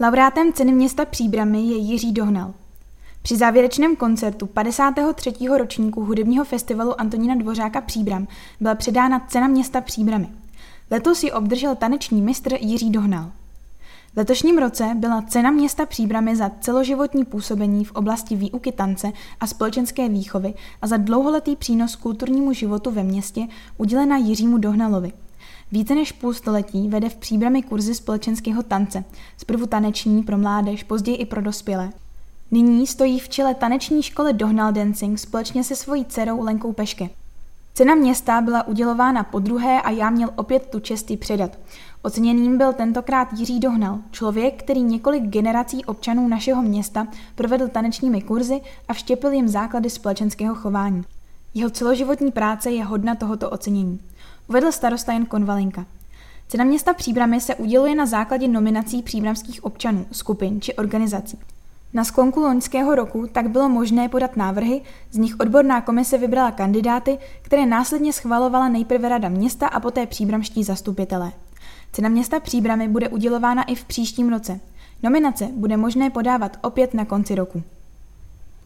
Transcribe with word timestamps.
Laureátem 0.00 0.52
ceny 0.52 0.72
města 0.72 1.04
Příbramy 1.04 1.60
je 1.60 1.76
Jiří 1.76 2.12
Dohnal. 2.12 2.54
Při 3.22 3.36
závěrečném 3.36 3.96
koncertu 3.96 4.46
53. 4.46 5.32
ročníku 5.58 6.04
hudebního 6.04 6.44
festivalu 6.44 7.00
Antonína 7.00 7.34
Dvořáka 7.34 7.80
Příbram 7.80 8.28
byla 8.60 8.74
předána 8.74 9.20
cena 9.20 9.48
města 9.48 9.80
Příbramy. 9.80 10.28
Letos 10.90 11.22
ji 11.22 11.32
obdržel 11.32 11.74
taneční 11.74 12.22
mistr 12.22 12.54
Jiří 12.60 12.90
Dohnal. 12.90 13.30
V 14.14 14.16
letošním 14.16 14.58
roce 14.58 14.92
byla 14.94 15.22
cena 15.22 15.50
města 15.50 15.86
Příbramy 15.86 16.36
za 16.36 16.50
celoživotní 16.60 17.24
působení 17.24 17.84
v 17.84 17.92
oblasti 17.92 18.36
výuky 18.36 18.72
tance 18.72 19.12
a 19.40 19.46
společenské 19.46 20.08
výchovy 20.08 20.54
a 20.82 20.86
za 20.86 20.96
dlouholetý 20.96 21.56
přínos 21.56 21.96
kulturnímu 21.96 22.52
životu 22.52 22.90
ve 22.90 23.02
městě 23.02 23.46
udělena 23.76 24.16
Jiřímu 24.16 24.58
Dohnalovi. 24.58 25.12
Více 25.72 25.94
než 25.94 26.12
půl 26.12 26.34
století 26.34 26.88
vede 26.88 27.08
v 27.08 27.16
Příbrami 27.16 27.62
kurzy 27.62 27.94
společenského 27.94 28.62
tance, 28.62 29.04
zprvu 29.36 29.66
taneční 29.66 30.22
pro 30.22 30.38
mládež, 30.38 30.82
později 30.82 31.16
i 31.16 31.26
pro 31.26 31.42
dospělé. 31.42 31.90
Nyní 32.50 32.86
stojí 32.86 33.18
v 33.18 33.28
čele 33.28 33.54
taneční 33.54 34.02
školy 34.02 34.32
Dohnal 34.32 34.72
Dancing 34.72 35.18
společně 35.18 35.64
se 35.64 35.76
svojí 35.76 36.04
dcerou 36.04 36.44
Lenkou 36.44 36.72
Peške. 36.72 37.08
Cena 37.74 37.94
města 37.94 38.40
byla 38.40 38.66
udělována 38.66 39.24
po 39.24 39.38
druhé 39.38 39.82
a 39.82 39.90
já 39.90 40.10
měl 40.10 40.30
opět 40.36 40.66
tu 40.70 40.80
čest 40.80 41.12
předat. 41.18 41.58
Oceněným 42.02 42.58
byl 42.58 42.72
tentokrát 42.72 43.28
Jiří 43.32 43.60
Dohnal, 43.60 43.98
člověk, 44.10 44.62
který 44.62 44.82
několik 44.82 45.22
generací 45.22 45.84
občanů 45.84 46.28
našeho 46.28 46.62
města 46.62 47.06
provedl 47.34 47.68
tanečními 47.68 48.22
kurzy 48.22 48.60
a 48.88 48.92
vštěpil 48.92 49.32
jim 49.32 49.48
základy 49.48 49.90
společenského 49.90 50.54
chování. 50.54 51.04
Jeho 51.58 51.70
celoživotní 51.70 52.32
práce 52.32 52.70
je 52.70 52.84
hodna 52.84 53.14
tohoto 53.14 53.50
ocenění. 53.50 54.00
Uvedl 54.48 54.72
starosta 54.72 55.12
Jan 55.12 55.26
Konvalinka. 55.26 55.86
Cena 56.48 56.64
města 56.64 56.94
Příbramy 56.94 57.40
se 57.40 57.54
uděluje 57.54 57.94
na 57.94 58.06
základě 58.06 58.48
nominací 58.48 59.02
příbramských 59.02 59.64
občanů, 59.64 60.06
skupin 60.12 60.60
či 60.60 60.74
organizací. 60.74 61.38
Na 61.92 62.04
sklonku 62.04 62.40
loňského 62.40 62.94
roku 62.94 63.26
tak 63.32 63.50
bylo 63.50 63.68
možné 63.68 64.08
podat 64.08 64.36
návrhy, 64.36 64.82
z 65.10 65.16
nich 65.16 65.40
odborná 65.40 65.80
komise 65.80 66.18
vybrala 66.18 66.50
kandidáty, 66.50 67.18
které 67.42 67.66
následně 67.66 68.12
schvalovala 68.12 68.68
nejprve 68.68 69.08
rada 69.08 69.28
města 69.28 69.66
a 69.66 69.80
poté 69.80 70.06
příbramští 70.06 70.64
zastupitelé. 70.64 71.32
Cena 71.92 72.08
města 72.08 72.40
Příbramy 72.40 72.88
bude 72.88 73.08
udělována 73.08 73.62
i 73.62 73.74
v 73.74 73.84
příštím 73.84 74.28
roce. 74.28 74.60
Nominace 75.02 75.48
bude 75.52 75.76
možné 75.76 76.10
podávat 76.10 76.56
opět 76.62 76.94
na 76.94 77.04
konci 77.04 77.34
roku. 77.34 77.62